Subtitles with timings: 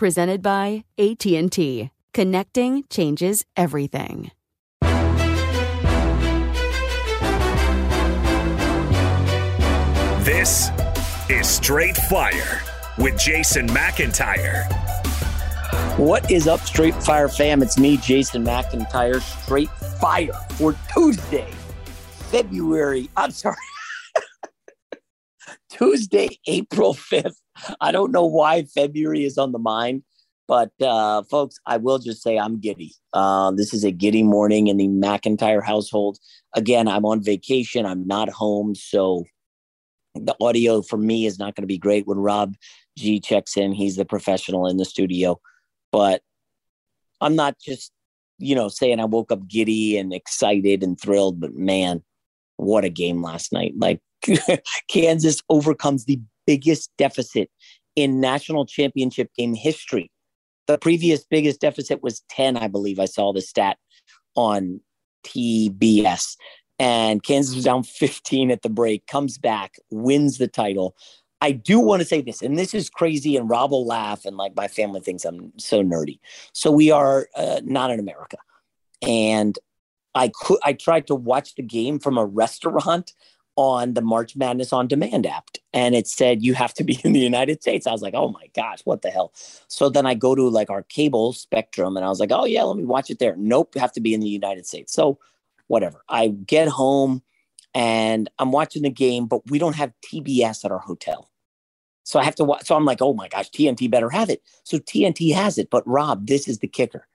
[0.00, 1.90] Presented by AT&T.
[2.14, 4.30] Connecting changes everything.
[10.24, 10.70] This
[11.28, 12.62] is Straight Fire
[12.96, 14.64] with Jason McIntyre.
[15.98, 17.62] What is up, Straight Fire fam?
[17.62, 19.68] It's me, Jason McIntyre, Straight
[20.00, 21.52] Fire for Tuesday,
[22.30, 23.10] February.
[23.18, 23.56] I'm sorry.
[25.68, 27.36] Tuesday, April 5th.
[27.80, 30.02] I don't know why February is on the mind,
[30.48, 32.94] but uh, folks, I will just say I'm giddy.
[33.12, 36.18] Uh, this is a giddy morning in the McIntyre household.
[36.54, 37.86] Again, I'm on vacation.
[37.86, 38.74] I'm not home.
[38.74, 39.24] So
[40.14, 42.56] the audio for me is not going to be great when Rob
[42.96, 43.72] G checks in.
[43.72, 45.40] He's the professional in the studio.
[45.92, 46.22] But
[47.20, 47.92] I'm not just,
[48.38, 52.02] you know, saying I woke up giddy and excited and thrilled, but man,
[52.56, 53.74] what a game last night.
[53.76, 54.00] Like
[54.88, 57.50] Kansas overcomes the biggest deficit
[57.96, 60.10] in national championship game history.
[60.66, 63.00] The previous biggest deficit was 10, I believe.
[63.00, 63.78] I saw the stat
[64.36, 64.80] on
[65.24, 66.36] TBS
[66.80, 70.96] and Kansas was down 15 at the break, comes back, wins the title.
[71.42, 74.38] I do want to say this, and this is crazy, and Rob will laugh, and
[74.38, 76.20] like my family thinks I'm so nerdy.
[76.54, 78.38] So we are uh, not in America,
[79.02, 79.58] and
[80.14, 83.12] I could I tried to watch the game from a restaurant
[83.60, 87.12] on the March Madness on Demand app, and it said you have to be in
[87.12, 87.86] the United States.
[87.86, 89.32] I was like, oh my gosh, what the hell?
[89.68, 92.62] So then I go to like our cable Spectrum, and I was like, oh yeah,
[92.62, 93.36] let me watch it there.
[93.36, 94.94] Nope, you have to be in the United States.
[94.94, 95.18] So
[95.66, 96.02] whatever.
[96.08, 97.22] I get home
[97.74, 101.30] and I'm watching the game, but we don't have TBS at our hotel.
[102.02, 102.66] So I have to watch.
[102.66, 104.42] So I'm like, oh my gosh, TNT better have it.
[104.64, 105.68] So TNT has it.
[105.70, 107.06] But Rob, this is the kicker.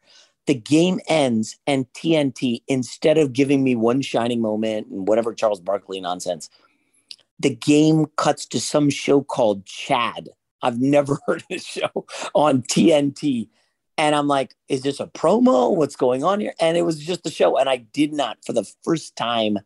[0.47, 5.59] The game ends and TNT, instead of giving me one shining moment and whatever Charles
[5.59, 6.49] Barkley nonsense,
[7.39, 10.29] the game cuts to some show called Chad.
[10.61, 13.49] I've never heard of this show on TNT.
[13.97, 15.73] And I'm like, is this a promo?
[15.75, 16.53] What's going on here?
[16.59, 17.57] And it was just a show.
[17.57, 19.57] And I did not, for the first time,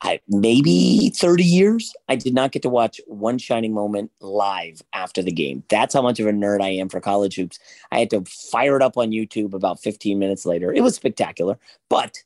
[0.00, 5.22] I, maybe 30 years, I did not get to watch one shining moment live after
[5.22, 5.64] the game.
[5.68, 7.58] That's how much of a nerd I am for college hoops.
[7.90, 10.72] I had to fire it up on YouTube about 15 minutes later.
[10.72, 11.58] It was spectacular.
[11.88, 12.22] But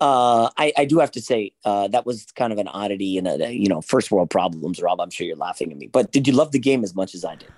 [0.00, 3.28] uh, I, I, do have to say uh, that was kind of an oddity and
[3.28, 4.98] a, you know first world problems, Rob.
[4.98, 7.22] I'm sure you're laughing at me, but did you love the game as much as
[7.22, 7.48] I did?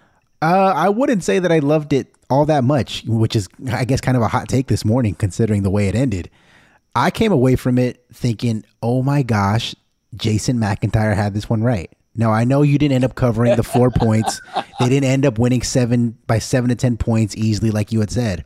[0.42, 4.00] Uh, I wouldn't say that I loved it all that much, which is, I guess,
[4.00, 6.30] kind of a hot take this morning, considering the way it ended.
[6.94, 9.74] I came away from it thinking, oh my gosh,
[10.14, 11.90] Jason McIntyre had this one right.
[12.14, 14.40] Now I know you didn't end up covering the four points.
[14.80, 18.10] They didn't end up winning seven by seven to ten points easily, like you had
[18.10, 18.44] said.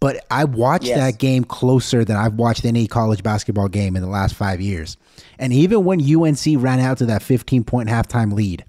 [0.00, 0.98] But I watched Yes.
[0.98, 4.96] that game closer than I've watched any college basketball game in the last five years.
[5.38, 8.64] And even when UNC ran out to that 15 point halftime lead,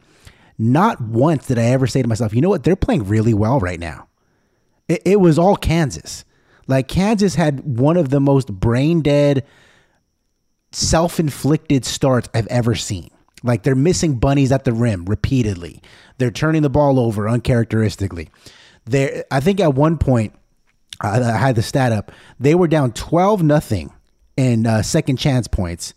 [0.57, 3.59] not once did I ever say to myself, you know what, they're playing really well
[3.62, 4.07] right now.
[4.89, 6.25] It, it was all Kansas.
[6.67, 9.45] Like Kansas had one of the most brain dead,
[10.71, 13.09] self inflicted starts I've ever seen.
[13.43, 15.81] Like they're missing bunnies at the rim repeatedly.
[16.17, 18.29] They're turning the ball over uncharacteristically.
[18.85, 20.33] There, I think at one point,
[21.01, 22.11] I, I had the stat up.
[22.39, 23.91] They were down twelve nothing
[24.37, 25.93] in uh, second chance points,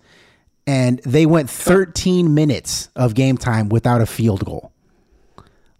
[0.67, 4.73] and they went thirteen minutes of game time without a field goal.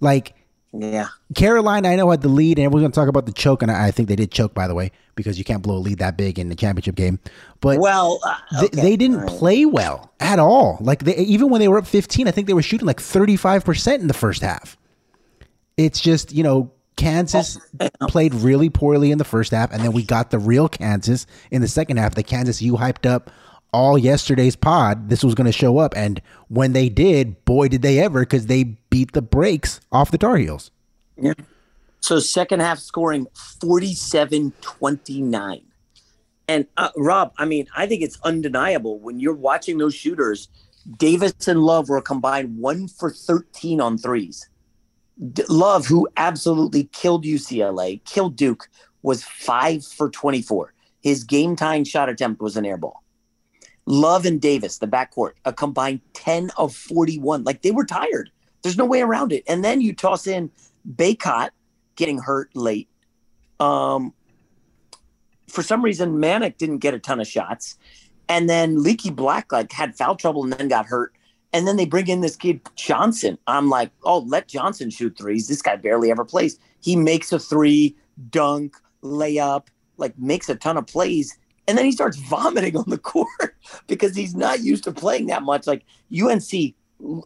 [0.01, 0.35] Like
[0.77, 1.09] Yeah.
[1.35, 3.71] Carolina, I know had the lead, and we're going to talk about the choke, and
[3.71, 6.17] I think they did choke, by the way, because you can't blow a lead that
[6.17, 7.21] big in the championship game.
[7.61, 8.83] But Well, uh, okay.
[8.83, 9.31] they didn't All right.
[9.31, 10.79] play well at all.
[10.81, 13.65] Like they, even when they were up 15, I think they were shooting like 35
[13.65, 14.77] percent in the first half.
[15.77, 17.59] It's just you know Kansas
[18.09, 21.61] played really poorly in the first half, and then we got the real Kansas in
[21.63, 22.15] the second half.
[22.15, 23.31] The Kansas you hyped up
[23.75, 25.11] all yesterday's pod.
[25.11, 28.21] This was going to show up, and when they did, boy, did they ever!
[28.21, 30.71] Because they beat the brakes off the Tar Heels.
[31.21, 31.35] Yeah.
[32.01, 33.27] So second half scoring
[33.61, 35.63] 47-29.
[36.47, 40.49] And uh, Rob, I mean, I think it's undeniable when you're watching those shooters.
[40.99, 44.47] Davis and Love were combined one for 13 on threes.
[45.33, 48.69] D- Love, who absolutely killed UCLA, killed Duke,
[49.03, 50.75] was five for 24.
[51.01, 53.04] His game tying shot attempt was an air ball.
[53.87, 57.45] Love and Davis, the backcourt, a combined 10 of 41.
[57.45, 58.31] Like they were tired.
[58.63, 59.45] There's no way around it.
[59.47, 60.51] And then you toss in
[60.91, 61.51] Bacot
[61.97, 62.89] getting hurt late.
[63.61, 64.15] Um,
[65.49, 67.77] for some reason, Manek didn't get a ton of shots.
[68.29, 71.15] And then Leaky Black like had foul trouble and then got hurt.
[71.53, 73.39] And then they bring in this kid Johnson.
[73.47, 75.47] I'm like, oh, let Johnson shoot threes.
[75.47, 76.59] This guy barely ever plays.
[76.81, 77.95] He makes a three,
[78.31, 81.39] dunk, layup, like makes a ton of plays.
[81.67, 83.57] And then he starts vomiting on the court
[83.87, 85.67] because he's not used to playing that much.
[85.67, 85.85] Like
[86.15, 86.75] UNC,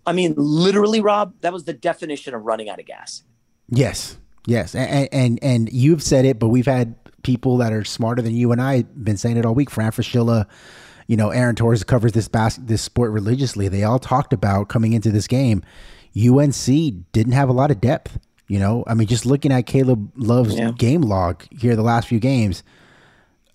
[0.07, 3.23] I mean, literally, Rob, that was the definition of running out of gas.
[3.69, 8.23] Yes, yes, and, and and you've said it, but we've had people that are smarter
[8.23, 9.69] than you and I been saying it all week.
[9.71, 10.47] Fran Fraschilla,
[11.07, 13.69] you know, Aaron Torres covers this bas- this sport religiously.
[13.69, 15.63] They all talked about coming into this game.
[16.17, 16.65] UNC
[17.13, 18.19] didn't have a lot of depth.
[18.47, 20.71] You know, I mean, just looking at Caleb Love's Yeah.
[20.71, 22.63] game log here the last few games.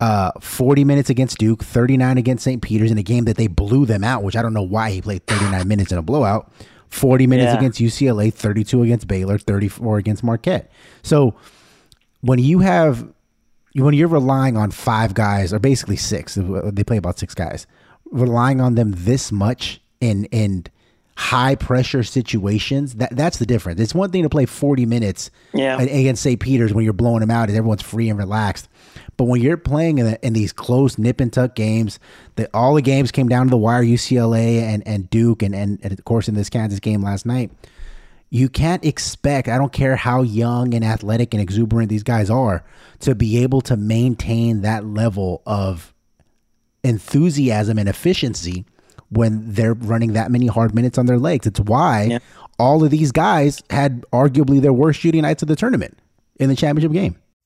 [0.04, 2.62] Uh, 40 minutes against Duke, 39 against St.
[2.62, 5.02] Peter's in a game that they blew them out, which I don't know why he
[5.02, 6.52] played 39 minutes in a blowout.
[6.90, 7.58] 40 minutes Yeah.
[7.58, 10.70] against UCLA, 32 against Baylor, 34 against Marquette.
[11.04, 11.36] So
[12.22, 13.08] when you have
[13.76, 17.66] when you're relying on five guys or basically six, they play about six guys,
[18.12, 20.66] relying on them this much in in
[21.16, 23.80] high pressure situations, that that's the difference.
[23.80, 25.80] It's one thing to play 40 minutes Yeah.
[25.82, 26.40] against St.
[26.40, 28.68] Peter's when you're blowing them out and everyone's free and relaxed.
[29.18, 32.00] But when you're playing in, the, in these close nip and tuck games,
[32.36, 35.80] that all the games came down to the wire, UCLA and, and Duke, and, and,
[35.84, 37.52] and of course in this Kansas game last night,
[38.30, 42.64] you can't expect, I don't care how young and athletic and exuberant these guys are,
[43.02, 45.94] to be able to maintain that level of
[46.84, 48.66] enthusiasm and efficiency
[49.10, 51.46] when they're running that many hard minutes on their legs.
[51.46, 52.20] It's why Yeah.
[52.58, 55.98] all of these guys had arguably their worst shooting nights of the tournament
[56.40, 57.16] in the championship game.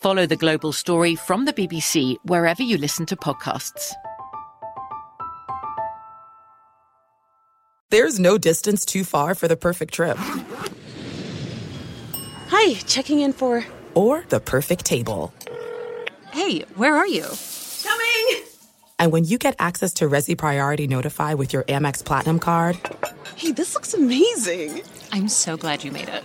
[0.00, 3.92] Follow the global story from the BBC wherever you listen to podcasts.
[7.90, 10.16] There's no distance too far for the perfect trip.
[12.48, 13.62] Hi, checking in for.
[13.94, 15.34] Or the perfect table.
[16.30, 17.26] Hey, where are you?
[17.82, 18.44] Coming!
[18.98, 22.78] And when you get access to Resy Priority Notify with your Amex Platinum card.
[23.36, 24.80] Hey, this looks amazing!
[25.12, 26.24] I'm so glad you made it.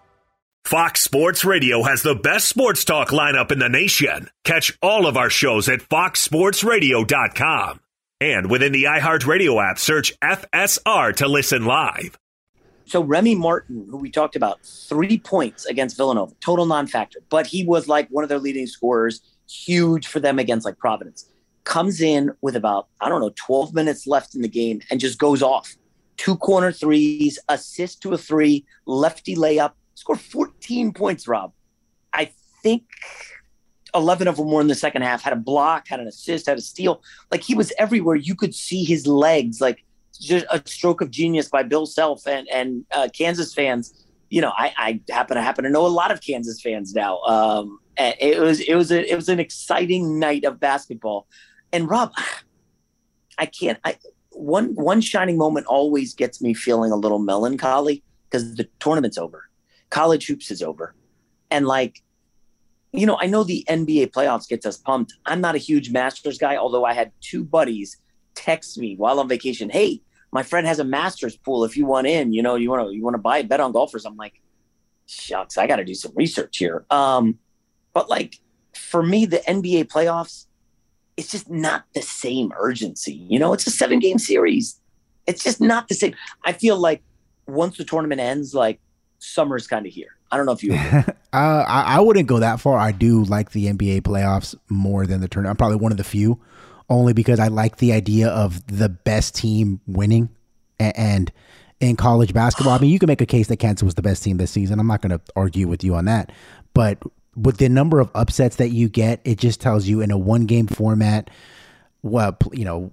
[0.65, 4.29] Fox Sports Radio has the best sports talk lineup in the nation.
[4.45, 7.81] Catch all of our shows at foxsportsradio.com.
[8.21, 12.17] And within the iHeartRadio app, search FSR to listen live.
[12.85, 17.65] So Remy Martin, who we talked about, three points against Villanova, total non-factor, but he
[17.65, 21.27] was like one of their leading scorers, huge for them against like Providence.
[21.63, 25.19] Comes in with about I don't know 12 minutes left in the game and just
[25.19, 25.75] goes off.
[26.17, 31.27] Two corner threes, assist to a three, lefty layup, scored 14 points.
[31.27, 31.53] Rob,
[32.11, 32.31] I
[32.63, 32.83] think
[33.93, 35.21] 11 of them were in the second half.
[35.21, 37.01] Had a block, had an assist, had a steal.
[37.31, 38.15] Like he was everywhere.
[38.15, 39.61] You could see his legs.
[39.61, 39.85] Like
[40.19, 43.93] just a stroke of genius by Bill Self and and uh, Kansas fans.
[44.29, 47.19] You know, I, I happen to happen to know a lot of Kansas fans now.
[47.21, 51.27] Um, it was it was a, it was an exciting night of basketball.
[51.71, 52.11] And Rob,
[53.37, 53.79] I can't.
[53.83, 53.97] I
[54.31, 59.49] one one shining moment always gets me feeling a little melancholy because the tournament's over,
[59.91, 60.95] college hoops is over,
[61.51, 62.01] and like
[62.93, 65.13] you know, I know the NBA playoffs gets us pumped.
[65.25, 67.97] I'm not a huge Masters guy, although I had two buddies
[68.35, 69.69] text me while on vacation.
[69.69, 71.63] Hey, my friend has a Masters pool.
[71.63, 73.59] If you want in, you know, you want to you want to buy a bet
[73.59, 74.05] on golfers.
[74.05, 74.41] I'm like,
[75.05, 76.85] shucks, I got to do some research here.
[76.89, 77.37] Um,
[77.93, 78.39] but like
[78.73, 80.47] for me, the NBA playoffs,
[81.15, 83.13] it's just not the same urgency.
[83.13, 84.79] You know, it's a seven game series.
[85.27, 86.15] It's just not the same.
[86.43, 87.03] I feel like
[87.47, 88.79] once the tournament ends, like
[89.21, 90.15] summer's kind of here.
[90.31, 90.73] I don't know if you.
[90.73, 92.77] uh, I, I wouldn't go that far.
[92.77, 95.51] I do like the NBA playoffs more than the tournament.
[95.51, 96.39] I'm probably one of the few,
[96.89, 100.29] only because I like the idea of the best team winning.
[100.79, 101.31] And, and
[101.79, 104.23] in college basketball, I mean, you can make a case that Kansas was the best
[104.23, 104.79] team this season.
[104.79, 106.31] I'm not going to argue with you on that,
[106.73, 106.97] but
[107.35, 110.45] with the number of upsets that you get, it just tells you in a one
[110.45, 111.29] game format,
[112.01, 112.91] well, you know,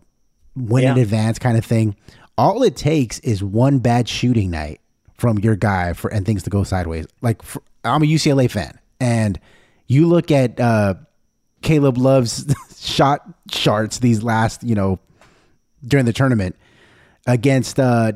[0.55, 0.93] win yeah.
[0.93, 1.97] in advance kind of thing.
[2.37, 4.81] All it takes is one bad shooting night
[5.19, 7.07] from your guy for and things to go sideways.
[7.21, 9.39] Like for, I'm a UCLA fan, and
[9.87, 10.95] you look at uh,
[11.63, 12.47] Caleb Love's
[12.79, 14.99] shot charts these last, you know,
[15.87, 16.57] during the tournament
[17.27, 18.13] against uh,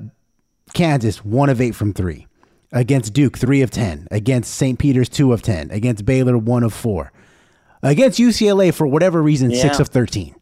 [0.75, 2.27] Kansas, one of eight from three.
[2.75, 4.09] Against Duke, three of ten.
[4.11, 4.79] Against St.
[4.79, 5.71] Peter's, two of ten.
[5.71, 7.13] Against Baylor, one of four.
[7.83, 9.61] Against UCLA, for whatever reason, yeah.
[9.61, 10.35] six of thirteen.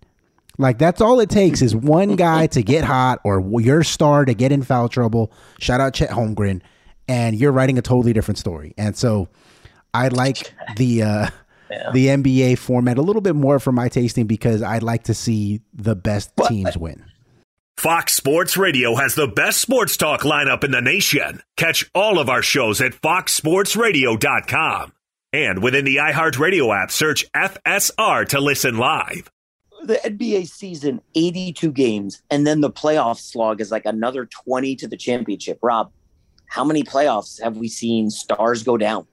[0.60, 4.34] Like that's all it takes is one guy to get hot or your star to
[4.34, 5.32] get in foul trouble.
[5.58, 6.60] Shout out Chet Holmgren,
[7.08, 8.74] and you're writing a totally different story.
[8.76, 9.28] And so,
[9.94, 11.30] I like the uh,
[11.70, 11.90] yeah.
[11.92, 15.62] the NBA format a little bit more for my tasting because I'd like to see
[15.72, 17.06] the best but, teams win.
[17.78, 21.40] Fox Sports Radio has the best sports talk lineup in the nation.
[21.56, 24.92] Catch all of our shows at foxsportsradio.com.
[25.32, 29.30] And within the iHeartRadio app, search FSR to listen live
[29.82, 34.88] the NBA season, 82 games, and then the playoff slog is like another 20 to
[34.88, 35.58] the championship.
[35.62, 35.92] Rob,
[36.46, 39.06] how many playoffs have we seen stars go down?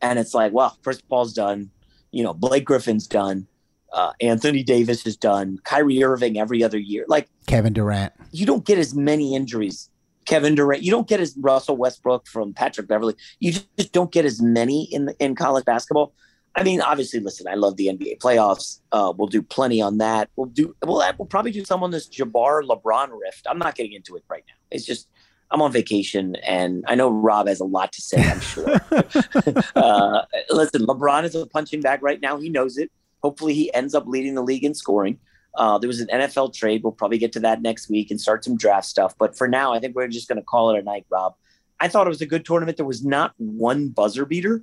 [0.00, 1.70] And it's like, well, Chris Paul's done.
[2.10, 3.46] You know, Blake Griffin's done.
[3.92, 5.58] Uh, Anthony Davis is done.
[5.64, 7.04] Kyrie Irving every other year.
[7.08, 8.12] Like Kevin Durant.
[8.30, 9.90] You don't get as many injuries.
[10.24, 10.82] Kevin Durant.
[10.82, 13.14] You don't get as Russell Westbrook from Patrick Beverley.
[13.40, 16.14] You just don't get as many in in college basketball.
[16.54, 18.80] I mean, obviously, listen, I love the NBA playoffs.
[18.92, 20.28] Uh, we'll do plenty on that.
[20.36, 23.46] We'll do, we'll, we'll probably do some on this Jabbar LeBron rift.
[23.48, 24.54] I'm not getting into it right now.
[24.70, 25.08] It's just,
[25.50, 28.80] I'm on vacation and I know Rob has a lot to say, I'm sure.
[29.76, 32.38] uh, listen, LeBron is a punching bag right now.
[32.38, 32.90] He knows it.
[33.22, 35.18] Hopefully, he ends up leading the league in scoring.
[35.54, 36.82] Uh, there was an NFL trade.
[36.82, 39.14] We'll probably get to that next week and start some draft stuff.
[39.18, 41.34] But for now, I think we're just going to call it a night, Rob.
[41.78, 42.76] I thought it was a good tournament.
[42.76, 44.62] There was not one buzzer beater.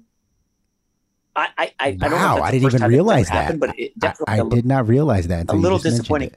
[1.39, 2.43] I I, I, wow, I don't know.
[2.43, 3.34] I didn't even realize that.
[3.34, 5.50] Happened, but it definitely I, I did not realize that.
[5.50, 6.31] A little disappointing.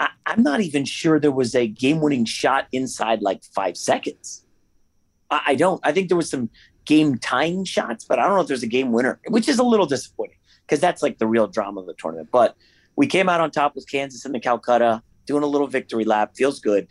[0.00, 4.44] I, I'm not even sure there was a game-winning shot inside like five seconds.
[5.30, 5.80] I, I don't.
[5.84, 6.50] I think there was some
[6.84, 9.86] game-tying shots, but I don't know if there's a game winner, which is a little
[9.86, 12.28] disappointing because that's like the real drama of the tournament.
[12.30, 12.56] But
[12.96, 16.36] we came out on top with Kansas and the Calcutta, doing a little victory lap.
[16.36, 16.88] Feels good.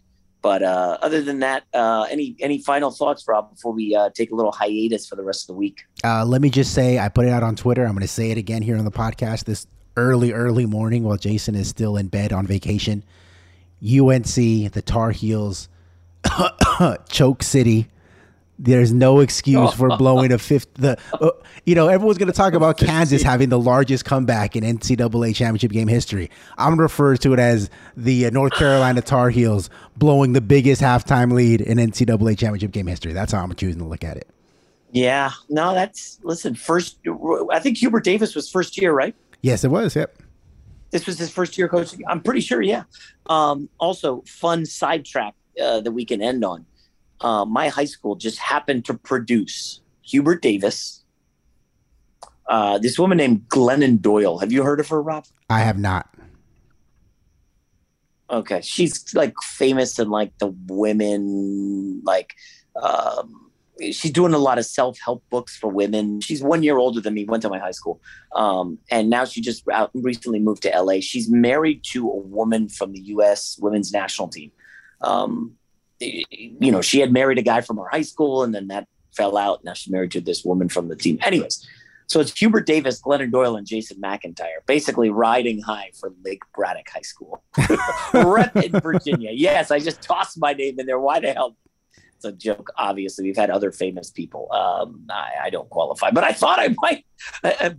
[0.47, 4.31] But uh, other than that, uh, any any final thoughts, Rob, before we uh, take
[4.31, 5.83] a little hiatus for the rest of the week?
[6.05, 7.83] Uh, let me just say, I put it out on Twitter.
[7.83, 11.17] I'm going to say it again here on the podcast this early, early morning while
[11.17, 13.03] Jason is still in bed on vacation.
[13.83, 14.35] UNC,
[14.71, 15.67] the Tar Heels,
[17.09, 17.89] Choke City.
[18.59, 20.73] There's no excuse for blowing a fifth.
[20.75, 21.29] The uh,
[21.65, 25.71] you know everyone's going to talk about Kansas having the largest comeback in NCAA championship
[25.71, 26.31] game history.
[26.57, 30.41] I'm going to refer to it as the uh, North Carolina Tar Heels blowing the
[30.41, 33.13] biggest halftime lead in NCAA championship game history.
[33.13, 34.27] That's how I'm choosing to look at it.
[34.91, 36.55] Yeah, no, that's listen.
[36.55, 36.97] First,
[37.51, 39.15] I think Hubert Davis was first year, right?
[39.41, 39.95] Yes, it was.
[39.95, 40.17] Yep.
[40.89, 42.01] This was his first year coaching.
[42.07, 42.61] I'm pretty sure.
[42.61, 42.83] Yeah.
[43.27, 46.65] Um, also, fun sidetrack uh, that we can end on
[47.21, 51.03] uh, my high school just happened to produce Hubert Davis.
[52.47, 54.38] Uh, this woman named Glennon Doyle.
[54.39, 55.25] Have you heard of her, Rob?
[55.50, 56.09] I have not.
[58.29, 62.33] Okay, she's like famous in like the women, like
[62.81, 66.19] um, she's doing a lot of self help books for women.
[66.19, 67.24] She's one year older than me.
[67.24, 68.01] Went to my high school,
[68.36, 71.00] um, and now she just out, recently moved to LA.
[71.00, 73.57] She's married to a woman from the U.S.
[73.62, 74.51] women's national team.
[75.01, 75.55] Um,
[75.99, 79.38] you know, she had married a guy from her high school and then that fell
[79.38, 79.63] out.
[79.63, 81.19] Now she's married to this woman from the team.
[81.23, 81.67] Anyways,
[82.07, 86.88] so it's Hubert Davis, Glennon Doyle, and Jason McIntyre basically riding high for Lake Braddock
[86.89, 87.43] High School.
[87.57, 89.31] In Virginia.
[89.33, 90.99] Yes, I just tossed my name in there.
[90.99, 91.57] Why the hell?
[92.15, 92.71] It's a joke.
[92.77, 94.47] Obviously, we've had other famous people.
[94.51, 97.05] Um, I, I, don't qualify, but I thought I might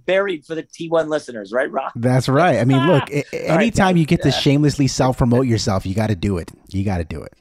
[0.07, 1.91] buried for the T1 listeners, right, Rob?
[1.97, 2.59] That's right.
[2.59, 6.17] I mean, look, anytime right, you get to shamelessly self promote yourself, you got to
[6.17, 6.53] do it.
[6.69, 7.33] You got to do it.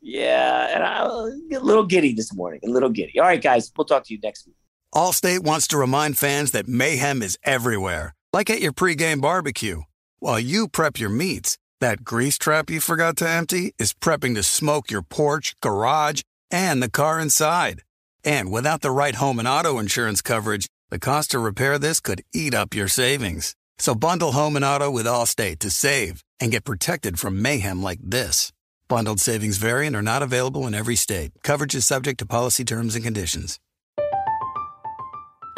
[0.00, 1.08] Yeah, and I
[1.50, 3.18] get a little giddy this morning, a little giddy.
[3.18, 4.56] All right, guys, we'll talk to you next week.
[4.94, 9.82] Allstate wants to remind fans that mayhem is everywhere, like at your pregame barbecue.
[10.18, 14.42] While you prep your meats, that grease trap you forgot to empty is prepping to
[14.42, 17.82] smoke your porch, garage, and the car inside.
[18.24, 22.22] And without the right home and auto insurance coverage, the cost to repair this could
[22.32, 23.54] eat up your savings.
[23.78, 28.00] So bundle home and auto with Allstate to save and get protected from mayhem like
[28.02, 28.52] this.
[28.88, 31.32] Bundled savings vary and are not available in every state.
[31.42, 33.60] Coverage is subject to policy terms and conditions.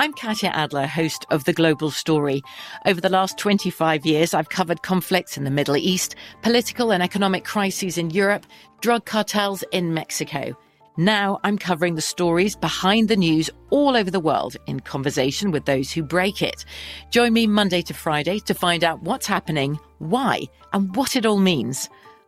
[0.00, 2.42] I'm Katya Adler, host of The Global Story.
[2.86, 7.44] Over the last 25 years, I've covered conflicts in the Middle East, political and economic
[7.44, 8.46] crises in Europe,
[8.80, 10.56] drug cartels in Mexico.
[10.96, 15.66] Now I'm covering the stories behind the news all over the world in conversation with
[15.66, 16.64] those who break it.
[17.10, 21.38] Join me Monday to Friday to find out what's happening, why, and what it all
[21.38, 21.88] means.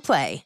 [0.00, 0.44] Play.